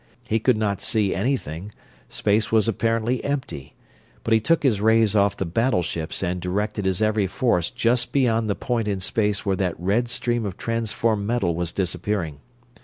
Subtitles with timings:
[0.23, 1.71] He could not see anything
[2.09, 3.75] space was apparently empty
[4.23, 8.49] but he took his rays off the battleships and directed his every force just beyond
[8.49, 12.39] the point in space where that red stream of transformed metal was disappearing.